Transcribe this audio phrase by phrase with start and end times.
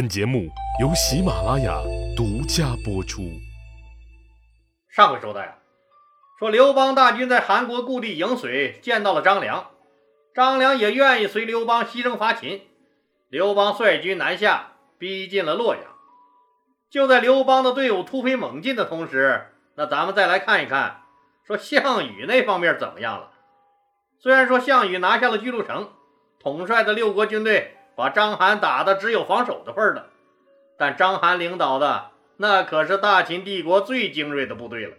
[0.00, 0.48] 本节目
[0.80, 1.78] 由喜马拉雅
[2.16, 3.20] 独家播出。
[4.88, 5.58] 上回说到呀，
[6.38, 9.72] 说刘邦大军在韩国故地颍水见到了张良，
[10.34, 12.62] 张良也愿意随刘邦西征伐秦。
[13.28, 15.84] 刘邦率军南下，逼近了洛阳。
[16.88, 21.02] 就在刘邦的队伍突飞猛进的同时，那咱们再来看一看，
[21.46, 23.32] 说项羽那方面怎么样了？
[24.18, 25.92] 虽然说项羽拿下了巨鹿城，
[26.42, 27.76] 统帅的六国军队。
[28.00, 30.06] 把章邯打的只有防守的份儿了，
[30.78, 34.96] 但章邯领导的那可是大秦帝国最精锐的部队了，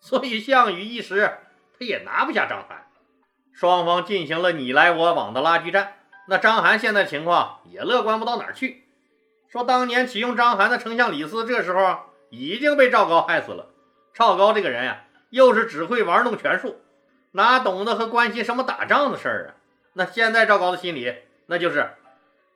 [0.00, 1.38] 所以项羽一时
[1.76, 2.76] 他也拿不下章邯。
[3.52, 5.94] 双方进行了你来我往的拉锯战，
[6.28, 8.84] 那章邯现在情况也乐观不到哪儿去。
[9.48, 13.70] 说当年启用章邯的丞相李斯，这时候已经被赵高害死了。
[14.14, 16.80] 赵高这个人呀，又是只会玩弄权术，
[17.32, 19.58] 哪懂得和关心什么打仗的事儿啊？
[19.94, 21.12] 那现在赵高的心里，
[21.46, 21.90] 那就是。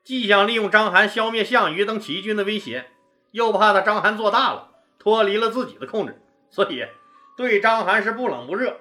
[0.05, 2.91] 既想利用章邯消灭项羽等起义军的威胁，
[3.30, 6.84] 又怕他章邯做大了，脱离了自己的控制，所以
[7.36, 8.81] 对章邯是不冷不热，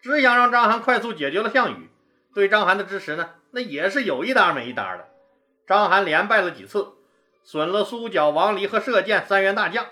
[0.00, 1.90] 只想让章邯快速解决了项羽。
[2.34, 5.08] 对章邯的支持呢，那也是有一搭没一搭的。
[5.66, 6.94] 章邯连败了几次，
[7.44, 9.88] 损了苏角、王离和射箭三员大将，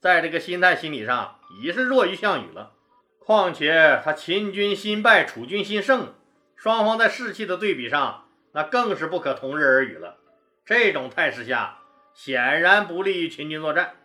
[0.00, 2.72] 在这个心态心理上已是弱于项羽了。
[3.18, 6.14] 况且他秦军新败，楚军新胜，
[6.56, 8.23] 双方在士气的对比上。
[8.54, 10.16] 那更是不可同日而语了。
[10.64, 11.78] 这种态势下，
[12.14, 13.96] 显然不利于秦军作战。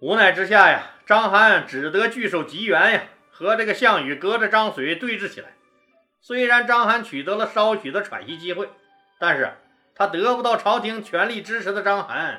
[0.00, 5.50] 无奈之下呀，章邯只得据守吉原呀，和这个项羽隔着漳水对峙起来。
[6.22, 8.70] 虽然章邯取得了稍许的喘息机会，
[9.20, 9.52] 但是
[9.94, 12.38] 他得不到朝廷全力支持的章邯，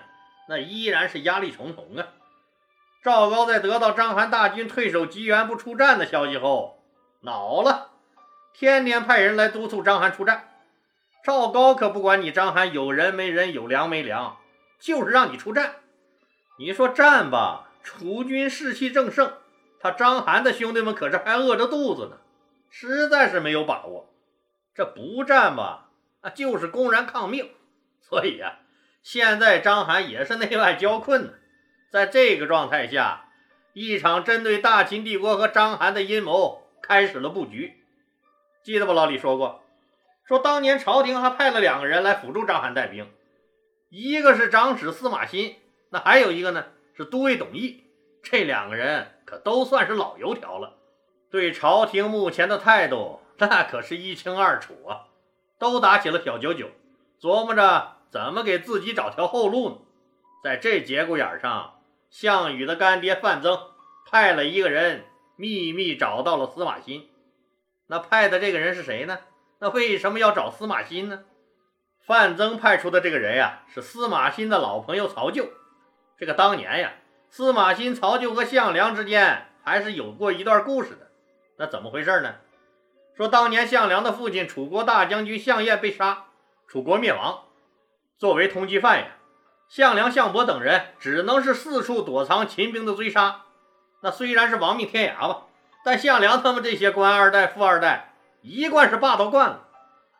[0.50, 2.08] 那依然是压力重重啊。
[3.04, 6.84] 赵高在得到章邯大军退守吉原不出战的消息后，
[7.22, 7.92] 恼了，
[8.54, 10.50] 天天派人来督促章邯出战。
[11.24, 14.40] 赵高可不管你章邯有人没人，有粮没粮，
[14.78, 15.76] 就是让你出战。
[16.60, 19.32] 你说战吧，楚军士气正盛，
[19.80, 22.18] 他章邯的兄弟们可是还饿着肚子呢，
[22.70, 24.14] 实在是没有把握。
[24.76, 27.52] 这不战吧，啊，就是公然抗命。
[28.02, 28.60] 所以呀，
[29.02, 31.34] 现在章邯也是内外交困呢。
[31.90, 33.30] 在这个状态下，
[33.72, 37.82] 一场针对大秦帝国和章邯的阴谋开始了布局。
[38.62, 38.92] 记得不？
[38.92, 39.63] 老李说过。
[40.26, 43.12] 说当年朝廷还派了两个人来辅助章邯带兵，
[43.90, 45.58] 一个是长史司马欣，
[45.90, 47.82] 那还有一个呢是都尉董翳。
[48.22, 50.78] 这两个人可都算是老油条了，
[51.30, 55.08] 对朝廷目前的态度那可是一清二楚啊，
[55.60, 56.70] 都打起了小九九，
[57.20, 59.76] 琢磨着怎么给自己找条后路呢。
[60.42, 63.60] 在这节骨眼上，项羽的干爹范增
[64.10, 65.04] 派了一个人
[65.36, 67.10] 秘密找到了司马欣。
[67.88, 69.20] 那派的这个人是谁呢？
[69.64, 71.22] 那为什么要找司马欣呢？
[72.06, 75.52] 范增派出的这个人呀，是司马欣的老朋友曹咎。
[76.18, 76.96] 这个当年呀，
[77.30, 81.08] 司马欣、曹咎和项梁之间还是有过一段故事的。
[81.56, 82.36] 那怎么回事呢？
[83.16, 86.26] 说当年项梁的父亲楚国大将军项燕被杀，
[86.68, 87.44] 楚国灭亡。
[88.18, 89.12] 作为通缉犯呀，
[89.70, 93.44] 项梁、项伯等人只能是四处躲藏秦兵的追杀。
[94.02, 95.44] 那虽然是亡命天涯吧，
[95.86, 98.10] 但项梁他们这些官二代、富二代。
[98.44, 99.68] 一贯是霸道惯了，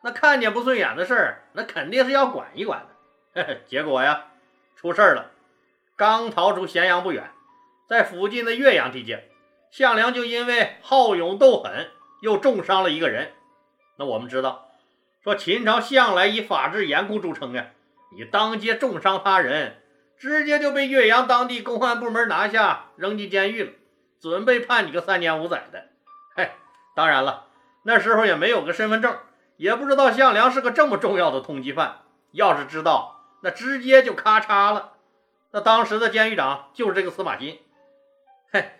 [0.02, 2.86] 那看见不顺眼的事儿，那肯定是要管一管
[3.34, 3.60] 的。
[3.68, 4.28] 结果呀，
[4.74, 5.30] 出事儿了。
[5.94, 7.30] 刚逃出咸阳不远，
[7.86, 9.28] 在附近的岳阳地界，
[9.70, 11.90] 项梁就因为好勇斗狠，
[12.22, 13.32] 又重伤了一个人。
[13.98, 14.70] 那我们知道，
[15.22, 17.66] 说秦朝向来以法治严酷著称呀，
[18.16, 19.82] 你当街重伤他人，
[20.16, 23.72] 直接就被岳阳当地公安部门拿下，扔进监狱了，
[24.18, 25.88] 准备判你个三年五载的。
[26.34, 26.50] 嘿，
[26.96, 27.48] 当然了。
[27.84, 29.16] 那时候也没有个身份证，
[29.56, 32.00] 也不知道项梁是个这么重要的通缉犯。
[32.32, 34.94] 要是知道，那直接就咔嚓了。
[35.52, 37.60] 那当时的监狱长就是这个司马欣。
[38.52, 38.72] 嘿，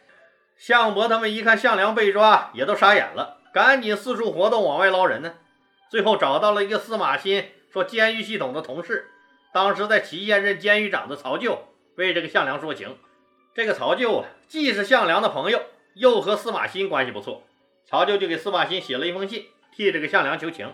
[0.56, 5.34] 项伯他们一看项梁被抓，也都傻眼了，赶紧四处活动往外捞人呢。
[5.88, 9.10] 最后找到了一个司马欣说监狱系统的同事，
[9.52, 12.98] 当时在祁县任监狱长的曹咎，为这个项梁说情。
[13.54, 15.62] 这个曹咎啊，既是项梁的朋友，
[15.94, 17.44] 又和司马欣关系不错。
[17.86, 20.72] 曹咎就给司马欣写了一封信，替这个项梁求情。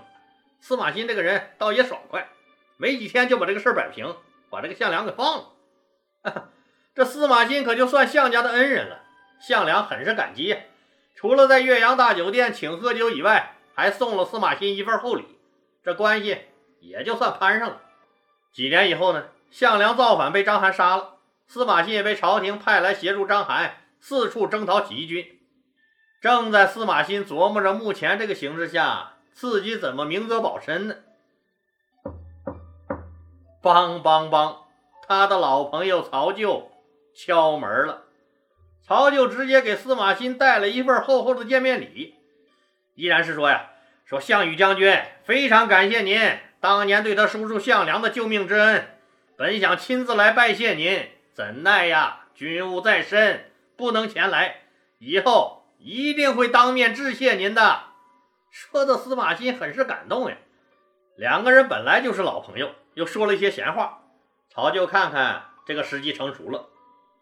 [0.61, 2.29] 司马欣这个人倒也爽快，
[2.77, 4.17] 没几天就把这个事儿摆平，
[4.51, 5.53] 把这个项梁给放了。
[6.95, 9.03] 这司马欣可就算项家的恩人了，
[9.41, 10.57] 项梁很是感激。
[11.15, 15.25] 除了在岳阳大酒店请喝酒以外，还送了司马欣一份厚礼，
[15.83, 16.39] 这关系
[16.81, 17.81] 也就算攀上了。
[18.53, 21.17] 几年以后呢，项梁造反被章邯杀了，
[21.47, 25.40] 司马欣也被朝廷派来协助章邯四处征讨起义军。
[26.21, 30.97] 正在司马欣琢磨着目前这个形势下自己怎么明哲保身呢？
[33.63, 34.57] 梆梆梆，
[35.09, 36.71] 他的老朋友曹咎
[37.15, 38.05] 敲门了。
[38.83, 42.17] 曹咎直接给司马欣带了一份厚厚的见面礼，
[42.95, 43.71] 依然是说呀，
[44.05, 44.95] 说项羽将军
[45.25, 46.21] 非常感谢您
[46.61, 48.89] 当年对他叔叔项梁的救命之恩，
[49.37, 54.63] 本想亲自来拜谢您，怎奈呀军务在身，不能前来，
[54.99, 57.85] 以后一定会当面致谢您的。
[58.51, 60.37] 说的司马欣很是感动呀。
[61.17, 64.03] 两个人本来就是老朋友，又说了一些闲话。
[64.53, 66.69] 曹咎看看这个时机成熟了，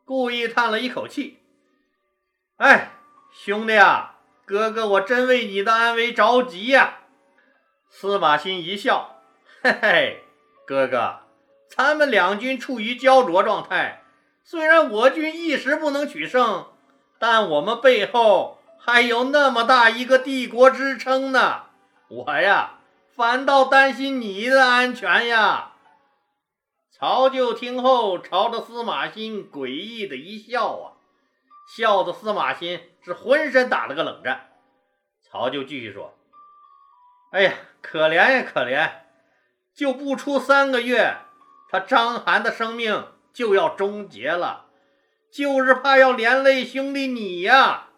[0.05, 1.38] 故意叹了一口气
[2.56, 2.93] ：“哎，
[3.32, 7.00] 兄弟啊，哥哥我真为你的安危着急呀。”
[7.90, 9.22] 司马欣一笑
[9.62, 10.25] ：“嘿嘿，
[10.66, 11.20] 哥哥，
[11.69, 14.02] 咱们两军处于焦灼状态，
[14.43, 16.72] 虽然我军一时不能取胜，
[17.19, 21.62] 但我们背后还有那么大一个帝国支撑呢。
[22.09, 22.75] 我呀。”
[23.19, 25.73] 反倒担心你的安全呀！
[26.93, 30.94] 曹咎听后，朝着司马欣诡异的一笑啊，
[31.76, 34.50] 笑的司马欣是浑身打了个冷战。
[35.20, 36.15] 曹咎继续说
[37.35, 38.88] ：“哎呀，可怜呀，可怜！
[39.75, 41.17] 就不出三个月，
[41.69, 44.67] 他章邯的生命就要终结了，
[45.30, 47.88] 就是怕要连累兄弟你呀！”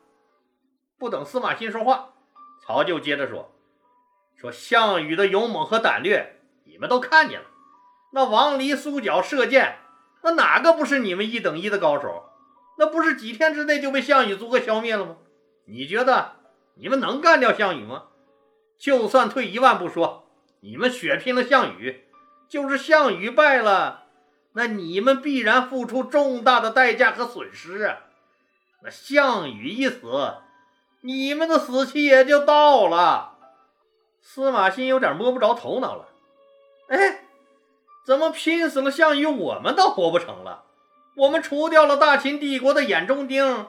[0.99, 2.11] 不等司马欣说话，
[2.62, 3.53] 曹咎接着说。
[4.37, 7.47] 说项羽的勇猛和胆略，你们都看见了。
[8.12, 9.79] 那王离、苏角射箭，
[10.23, 12.25] 那哪个不是你们一等一的高手？
[12.79, 15.17] 那不是几天之内就被项羽逐个消灭了吗？
[15.67, 16.37] 你觉得
[16.76, 18.05] 你们能干掉项羽吗？
[18.79, 20.31] 就算退一万步说，
[20.61, 22.06] 你们血拼了项羽，
[22.49, 24.05] 就是项羽败了，
[24.52, 27.99] 那你们必然付出重大的代价和损失啊！
[28.82, 30.35] 那项羽一死，
[31.02, 33.38] 你们的死期也就到了。
[34.23, 36.08] 司马欣有点摸不着头脑了，
[36.88, 37.25] 哎，
[38.05, 40.64] 怎么拼死了项羽，我们倒活不成了？
[41.17, 43.67] 我们除掉了大秦帝国的眼中钉，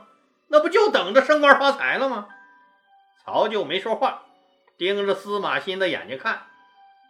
[0.47, 2.27] 那不就等着升官发财了吗？
[3.23, 4.23] 曹咎没说话，
[4.77, 6.43] 盯着司马欣的眼睛看。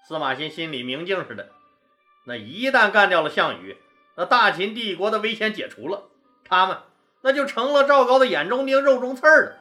[0.07, 1.51] 司马欣心里明镜似的，
[2.25, 3.77] 那一旦干掉了项羽，
[4.15, 6.09] 那大秦帝国的危险解除了，
[6.43, 6.77] 他们
[7.21, 9.57] 那就成了赵高的眼中钉、肉中刺儿了。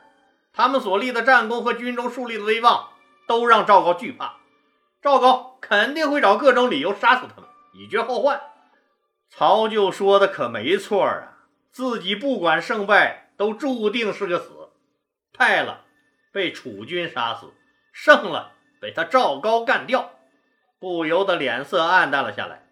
[0.52, 2.88] 他们所立的战功和军中树立的威望。
[3.26, 4.40] 都让赵高惧怕，
[5.00, 8.40] 赵高肯定会找各种理由杀死他们，以绝后患。
[9.28, 11.38] 曹咎说的可没错啊，
[11.70, 14.70] 自己不管胜败，都注定是个死。
[15.38, 15.84] 败了
[16.32, 17.52] 被楚军杀死，
[17.92, 20.10] 胜了被他赵高干掉，
[20.81, 22.67] 不由得脸色暗淡了下来。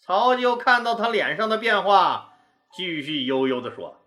[0.00, 2.32] 曹咎看到他脸上的变化，
[2.74, 4.02] 继续悠悠地说：“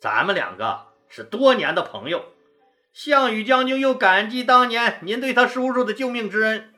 [0.00, 2.26] 咱们两个是多年的朋友。”
[2.92, 6.74] 项羽将军又感激当年您对他叔叔的救命之恩，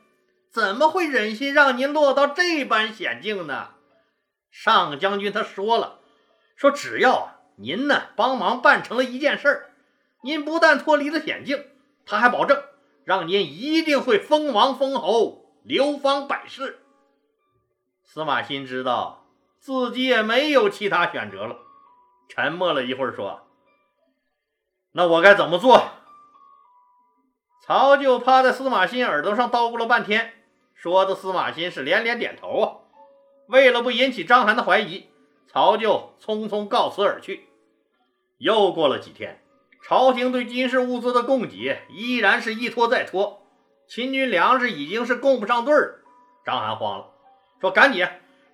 [0.51, 3.69] 怎么会忍心让您落到这般险境呢？
[4.51, 5.99] 上将军他说了，
[6.55, 9.71] 说只要您呢帮忙办成了一件事儿，
[10.21, 11.65] 您不但脱离了险境，
[12.05, 12.63] 他还保证
[13.03, 16.79] 让您一定会封王封侯，流芳百世。
[18.03, 19.25] 司马欣知道
[19.59, 21.57] 自己也没有其他选择了，
[22.27, 23.47] 沉默了一会儿说
[24.91, 25.91] ：“那我该怎么做？”
[27.65, 30.33] 曹咎趴在司马欣耳朵上叨咕了半天，
[30.73, 32.67] 说的司马欣是连连点头啊。
[33.47, 35.07] 为了不引起章邯的怀疑，
[35.47, 37.47] 曹咎匆匆告辞而去。
[38.37, 39.41] 又过了几天，
[39.81, 43.42] 朝廷对军事物资的供给依然是一拖再拖，
[43.87, 46.01] 秦军粮食已经是供不上对儿。
[46.45, 47.11] 章邯慌了，
[47.61, 48.07] 说：“赶紧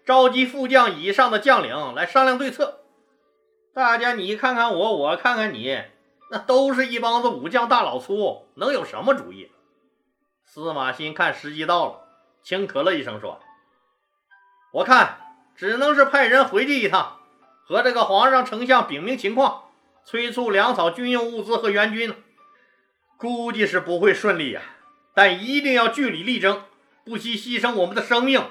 [0.06, 2.82] 召集副将以上的将领来商量对策。
[3.74, 5.84] 大家你看看我，我看看你。”
[6.32, 9.50] 那都是一帮子武将大老粗，能有什么主意？
[10.46, 12.02] 司马欣看时机到了，
[12.44, 13.40] 轻咳了一声说
[14.74, 15.22] ：“我看
[15.56, 17.18] 只能是派人回去一趟，
[17.66, 19.72] 和这个皇上、丞相禀明情况，
[20.06, 22.14] 催促粮草、军用物资和援军。
[23.18, 24.62] 估计是不会顺利呀，
[25.22, 26.64] 但一定要据理力争，
[27.04, 28.42] 不惜牺牲我们的生命，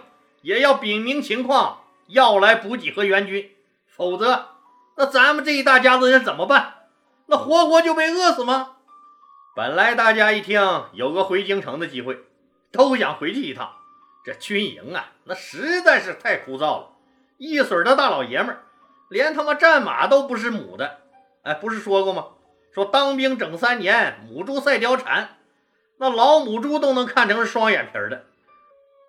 [0.42, 3.52] 也要禀明情况，要来补给和援军。
[3.86, 4.48] 否则，
[4.98, 6.74] 那咱们这一大家子人怎么办？”
[7.24, 8.72] 那活活就被饿死吗？
[9.56, 10.60] 本来大家一听
[10.92, 12.18] 有个回京城的机会，
[12.70, 13.72] 都想回去一趟。
[14.22, 16.90] 这军营啊，那实在是太枯燥了。
[17.38, 18.64] 一水的大老爷们儿，
[19.08, 20.98] 连他妈战马都不是母的。
[21.44, 22.26] 哎，不是说过吗？
[22.74, 25.37] 说当兵整三年，母猪赛貂蝉，
[25.98, 28.24] 那老母猪都能看成是双眼皮的。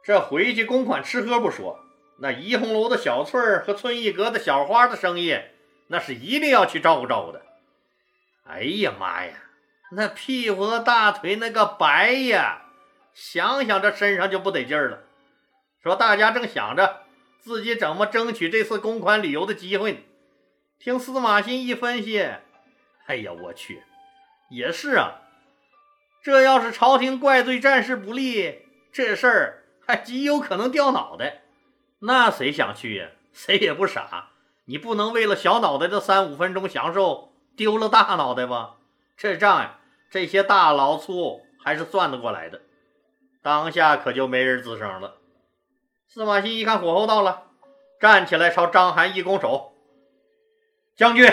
[0.03, 1.79] 这回去公款吃喝不说，
[2.19, 5.39] 那怡红楼的小翠儿和春意阁的小花的生意，
[5.87, 7.41] 那是一定要去照顾照顾的。
[8.45, 9.33] 哎呀妈呀，
[9.91, 12.63] 那屁股和大腿那个白呀，
[13.13, 15.03] 想想这身上就不得劲儿了。
[15.83, 17.03] 说大家正想着
[17.39, 19.99] 自己怎么争取这次公款旅游的机会呢？
[20.79, 22.19] 听司马欣一分析，
[23.05, 23.83] 哎呀，我去，
[24.49, 25.21] 也是啊，
[26.21, 31.41] 这要是朝廷怪罪战事不利，这事儿还极有可能掉脑袋。
[31.99, 33.07] 那谁想去呀？
[33.31, 34.29] 谁也不傻，
[34.65, 38.75] 你不能为了小脑袋的三五分钟享受，丢了大脑袋吧？
[39.15, 42.61] 这账呀，这些大老粗还是算得过来的。
[43.41, 45.15] 当下可就没人吱声了。
[46.07, 47.43] 司马欣一看火候到了，
[47.99, 49.73] 站起来朝章邯一拱手
[50.97, 51.31] ：“将军，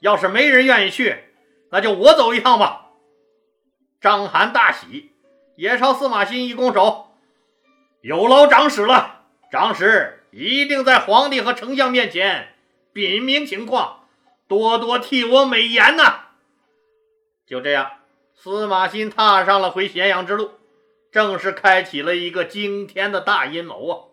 [0.00, 1.24] 要是没人愿意去，
[1.70, 2.80] 那就我走一趟吧。”
[4.04, 5.12] 章邯大喜，
[5.56, 7.14] 也朝司马欣一拱手
[8.04, 9.22] ：“有劳长史了。
[9.50, 12.54] 长史一定在皇帝和丞相面前
[12.92, 14.04] 禀明情况，
[14.46, 16.26] 多多替我美言呐。”
[17.48, 17.92] 就这样，
[18.34, 20.50] 司马欣踏上了回咸阳之路。
[21.10, 24.12] 正式开启了一个惊天的大阴谋啊！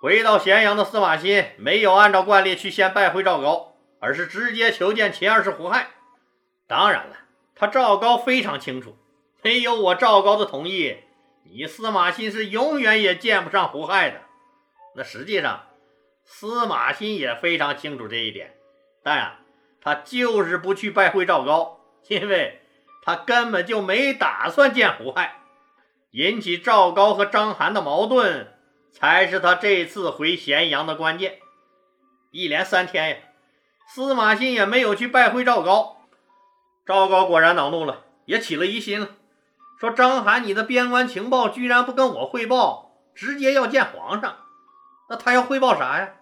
[0.00, 5.88] 回到咸阳的司马欣没有按照惯例去先拜会赵高，而是直接求见秦二世胡亥。
[6.68, 7.16] 当然了，
[7.62, 8.96] 他赵高非常清楚，
[9.40, 10.96] 没有我赵高的同意，
[11.44, 14.20] 你司马欣是永远也见不上胡亥的。
[14.96, 15.66] 那实际上，
[16.24, 18.56] 司马欣也非常清楚这一点，
[19.04, 19.36] 但
[19.80, 21.78] 他就是不去拜会赵高，
[22.08, 22.62] 因为
[23.04, 25.36] 他根本就没打算见胡亥。
[26.10, 28.58] 引起赵高和章邯的矛盾，
[28.90, 31.38] 才是他这次回咸阳的关键。
[32.32, 33.16] 一连三天呀，
[33.86, 36.01] 司马欣也没有去拜会赵高。
[36.84, 39.08] 赵高果然恼怒了，也起了疑心了，
[39.78, 44.36] 说：“章邯，你的边关情报居然不跟我汇报，直接要见皇上，
[45.08, 46.14] 那他要汇报啥呀？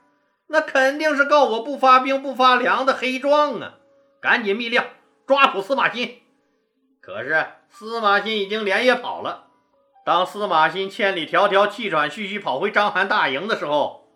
[0.49, 3.75] 那肯定是告我不发兵、不发粮的黑状啊！
[4.21, 4.83] 赶紧密令
[5.27, 6.21] 抓捕司马欣。
[7.01, 9.47] 可是司马欣已经连夜跑了。”
[10.05, 14.09] 当司马欣千里迢迢、气喘吁吁跑回章邯大营的时候，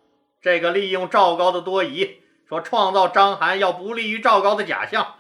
[0.43, 5.15] 这个利用赵高的多疑，说创造章邯要不利于赵高的假象，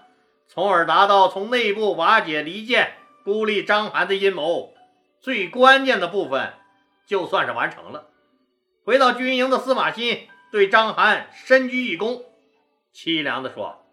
[0.48, 4.74] 从而达到从内部瓦解离间、孤立章邯的阴谋，
[5.20, 6.54] 最关键的部分
[7.06, 8.08] 就算是完成了。
[8.84, 12.22] 回到军营的司马欣对章邯深鞠一躬，
[12.94, 13.84] 凄凉地说：“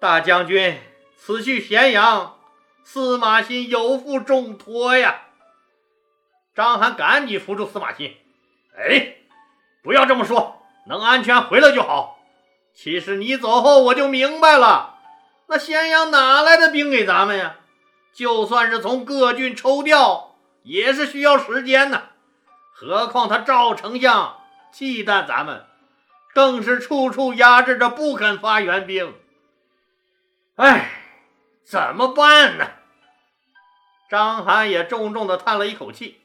[0.00, 0.78] 大将军，
[1.16, 2.38] 此去咸阳，
[2.84, 5.22] 司马欣有负重托呀。”
[6.54, 8.16] 张邯赶紧扶住司马欣，
[8.76, 9.16] 哎，
[9.82, 12.18] 不要这么说，能安全回来就好。
[12.74, 14.95] 其实你走后，我就明白了，
[15.48, 17.56] 那咸阳哪来的兵给咱们呀？
[18.12, 22.04] 就算是从各郡抽调，也是需要时间呢。
[22.72, 24.38] 何况他赵丞相
[24.72, 25.66] 忌惮咱们，
[26.34, 29.14] 更是处处压制着，不肯发援兵。
[30.56, 30.90] 哎，
[31.62, 32.66] 怎么办呢？
[34.08, 36.20] 张邯也重重地叹了一口气。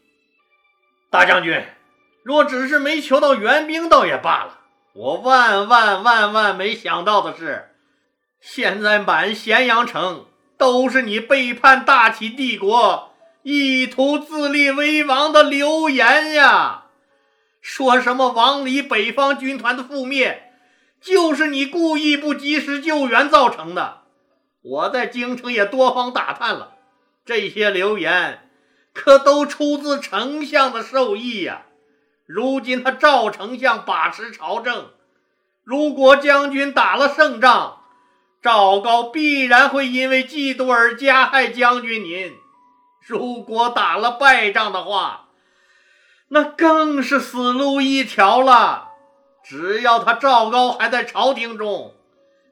[1.10, 1.66] 大将军，
[2.24, 4.60] 若只是没求到援兵，倒也罢了。
[4.94, 7.71] 我万万万万没想到的是，
[8.42, 10.26] 现在满咸阳城
[10.58, 16.86] 都是你背叛大齐帝国、意图自立为王的流言呀！
[17.62, 20.52] 说什么王离北方军团的覆灭，
[21.00, 24.02] 就是你故意不及时救援造成的。
[24.64, 26.74] 我在京城也多方打探了，
[27.24, 28.50] 这些流言。
[28.94, 31.62] 可都出自丞相的授意呀！
[32.26, 34.90] 如今他赵丞相把持朝政，
[35.64, 37.81] 如果将军打了胜仗，
[38.42, 42.32] 赵高必然会因为嫉妒而加害将军您；
[43.06, 45.28] 如果打了败仗的话，
[46.30, 48.90] 那更是死路一条了。
[49.44, 51.96] 只要他赵高还在朝廷中，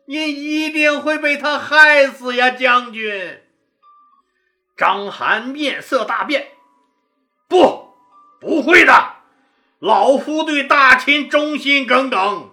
[0.05, 3.41] 您一定会被他害死呀，将军。
[4.75, 6.49] 张邯面色大变，
[7.47, 7.95] 不，
[8.39, 9.13] 不会的，
[9.79, 12.51] 老夫对大秦忠心耿耿，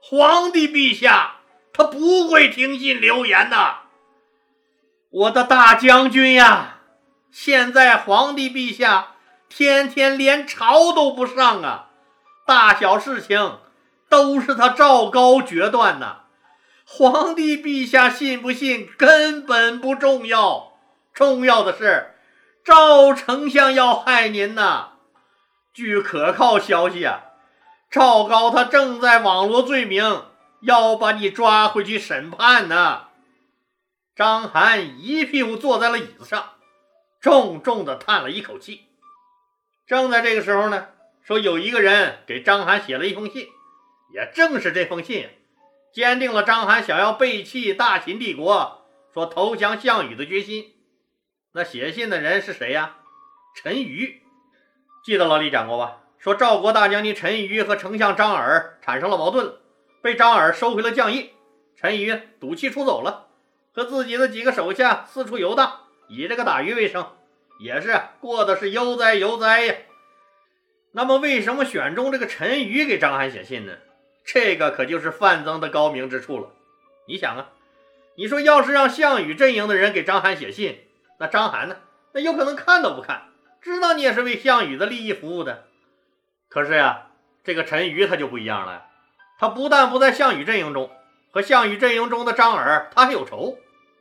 [0.00, 1.36] 皇帝陛下
[1.76, 3.78] 他不会听信流言的。
[5.10, 6.78] 我的大将军呀，
[7.32, 9.08] 现在皇帝陛下
[9.48, 11.90] 天天连朝都不上啊，
[12.46, 13.58] 大小事情
[14.08, 16.20] 都是他赵高决断呐。
[16.86, 20.74] 皇帝陛下信不信根本不重要。
[21.12, 22.14] 重要的是，
[22.64, 24.90] 赵丞相要害您呐！
[25.72, 27.22] 据可靠消息啊，
[27.90, 30.24] 赵高他正在网罗罪名，
[30.64, 33.08] 要把你抓回去审判呢。
[34.16, 36.54] 张邯一屁股坐在了椅子上，
[37.20, 38.86] 重重的叹了一口气。
[39.86, 40.88] 正在这个时候呢，
[41.22, 43.48] 说有一个人给张邯写了一封信，
[44.14, 45.28] 也正是这封信，
[45.92, 50.74] 坚定了张邯想要背弃大秦帝国，说投降项羽的决心。
[51.52, 52.96] 那写信的人是谁呀？
[53.56, 54.20] 陈馀，
[55.04, 55.98] 记得老李讲过吧？
[56.18, 59.56] 说赵国大将军陈馀和丞相张耳产生了矛盾，
[60.04, 61.30] 被张耳收回了将印。
[61.76, 63.28] 陈馀赌气出走了，
[63.72, 67.16] 和自己的几个手下四处游荡，以这个打鱼为生，
[67.58, 69.74] 也是过的是悠哉悠哉呀。
[70.92, 73.78] 那么，为什么选中这个陈馀给章邯写信呢？
[74.26, 76.50] 这个可就是范增的高明之处了。
[77.08, 77.48] 你想啊，
[78.16, 80.80] 你说要是让项羽阵营的人给章邯写信，
[81.18, 81.76] 那章邯呢？
[82.12, 83.30] 那有可能看都不看，
[83.62, 85.64] 知道你也是为项羽的利益服务的。
[86.50, 87.06] 可是呀，
[87.42, 88.86] 这个陈馀他就不一样了，
[89.44, 90.90] 他不但不在项羽阵营中，
[91.30, 93.58] 和项羽阵营中的张耳他还有仇，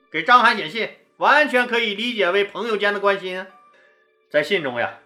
[0.10, 3.46] 给章邯写信，完全可以理解为朋友间的关心。
[4.32, 5.00] 在信中呀，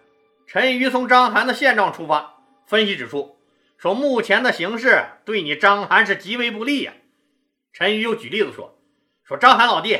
[0.46, 2.36] 陈馀从章邯的现状出发，
[2.68, 3.36] 分析指出。
[3.78, 6.92] 说目前的形势对你章邯是极为不利呀。
[7.72, 8.78] 陈馀又举例子说
[9.26, 9.98] ：“说章邯老弟，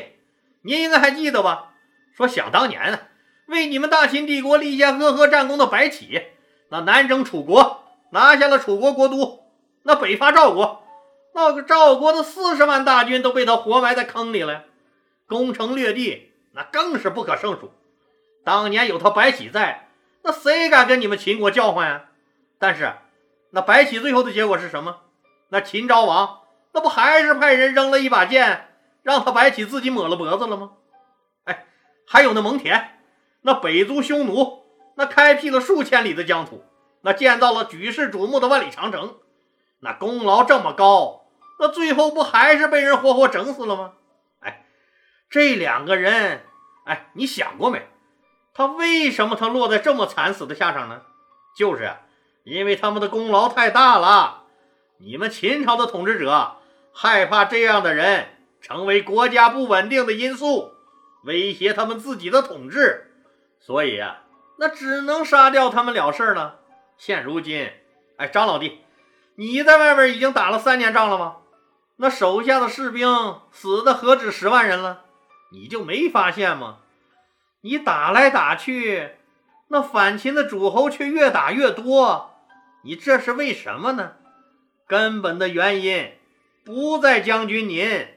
[0.62, 1.74] 您应该还记得吧？
[2.16, 3.00] 说想当年呢，
[3.48, 6.22] 为你们大秦帝国立下赫赫战功的白起，
[6.70, 9.47] 那南征楚国，拿下了楚国国都，
[9.88, 10.82] 那北伐赵国，
[11.32, 14.64] 那个赵国的四十万大军都被他活埋在坑里了，
[15.26, 17.72] 攻城略地，那更是不可胜数。
[18.44, 19.88] 当年有他白起在，
[20.24, 22.04] 那谁敢跟你们秦国叫唤呀？
[22.58, 22.92] 但是。”
[23.50, 25.00] 那白起最后的结果是什么？
[25.48, 26.40] 那秦昭王
[26.72, 28.68] 那不还是派人扔了一把剑，
[29.02, 30.72] 让他白起自己抹了脖子了吗？
[31.44, 31.64] 哎，
[32.06, 32.88] 还有那蒙恬，
[33.40, 34.64] 那北族匈奴，
[34.96, 36.62] 那开辟了数千里的疆土，
[37.00, 39.16] 那建造了举世瞩目的万里长城，
[39.80, 41.26] 那功劳这么高，
[41.58, 43.92] 那最后不还是被人活活整死了吗？
[44.40, 44.64] 哎，
[45.30, 46.44] 这两个人，
[46.84, 47.88] 哎，你想过没？
[48.54, 51.02] 他为什么他落在这么惨死的下场呢？
[51.56, 51.92] 就是。
[52.44, 54.44] 因为他们的功劳太大了，
[55.00, 56.56] 你们秦朝的统治者
[56.94, 58.26] 害怕这样的人
[58.62, 60.72] 成为国家不稳定的因素，
[61.24, 63.12] 威胁他们自己的统治，
[63.60, 64.22] 所以啊，
[64.58, 66.60] 那只能杀掉他们了事了。
[66.96, 67.70] 现如今，
[68.16, 68.80] 哎，张老弟，
[69.40, 71.36] 你在外面已经打了三年仗了吗？
[71.98, 73.08] 那手下的士兵
[73.52, 75.04] 死的何止十万人了，
[75.52, 76.78] 你就没发现吗？
[77.60, 79.12] 你打来打去，
[79.68, 82.34] 那反秦的诸侯却越打越多。
[82.82, 84.14] 你这是为什么呢？
[84.88, 86.14] 根本的原因
[86.64, 88.08] 不在将军您，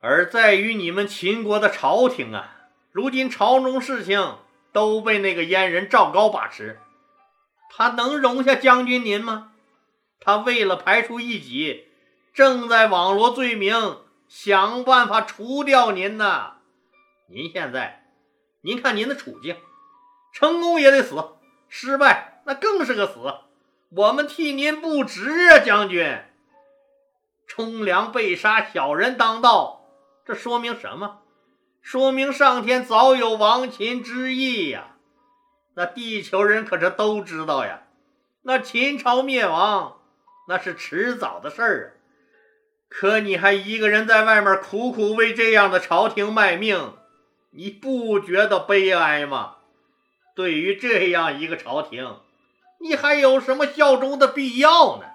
[0.00, 2.56] 而在于你们秦国的朝廷啊！
[2.92, 4.38] 如今朝中事情
[4.72, 6.80] 都被那个阉人赵高把持，
[7.68, 9.52] 他能容下将军您吗？
[10.20, 11.88] 他为了排除异己，
[12.32, 16.54] 正在网罗罪名，想办法除掉您呢。
[17.28, 18.04] 您现在，
[18.62, 19.56] 您看您的处境，
[20.32, 21.24] 成功也得死，
[21.68, 23.20] 失败那更是个死。
[23.90, 26.24] 我们替您不值啊，将军！
[27.46, 29.86] 冲凉被杀，小人当道，
[30.24, 31.20] 这说明什么？
[31.80, 34.96] 说明上天早有亡秦之意呀！
[35.76, 37.82] 那地球人可是都知道呀，
[38.42, 40.00] 那秦朝灭亡
[40.48, 41.96] 那是迟早的事儿啊！
[42.88, 46.94] 可你还一个人在外面苦苦为这样的朝廷卖命，
[47.50, 49.56] 你不觉得悲哀吗？
[50.34, 52.20] 对于这样一个朝廷。
[52.80, 55.06] 你还有什么效忠的必要呢？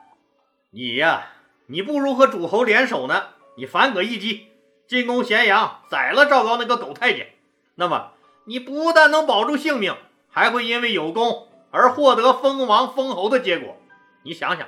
[0.71, 1.27] 你呀，
[1.67, 3.29] 你不如和诸侯联手呢。
[3.55, 4.47] 你反戈一击，
[4.87, 7.33] 进攻咸阳，宰了赵高那个狗太监。
[7.75, 8.13] 那么，
[8.45, 9.95] 你不但能保住性命，
[10.29, 13.77] 还会因为有功而获得封王封侯的结果。
[14.23, 14.67] 你想想，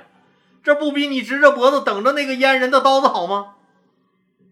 [0.64, 3.56] 这不比你直着脖子等着那个阉人的刀子好吗？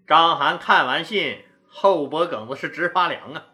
[0.07, 3.47] 张邯看完信，后脖梗子是直发凉啊。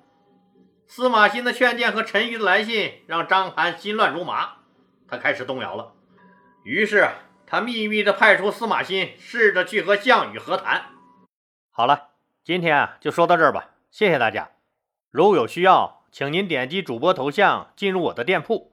[0.84, 4.56] 司马欣的劝谏和陈馀的来信，让张邯心乱如麻。
[5.06, 5.92] 他开始动摇了，
[6.64, 7.08] 于是
[7.46, 10.86] 他秘密地派出司马欣，试着去和项羽和谈。
[11.70, 12.08] 好了，
[12.42, 14.50] 今天啊就说到这儿吧，谢谢大家。
[15.12, 18.72] 如有需要，请您点击主播头像进入我的店铺，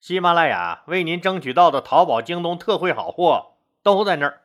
[0.00, 4.42] 喜马拉雅为您争取到的淘宝、京东特惠好货都在那儿。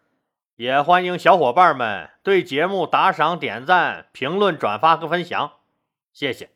[0.56, 5.54] 也欢迎小伙伴们对节目打赏、点赞、评论、转发和分享，
[6.14, 6.50] 谢谢。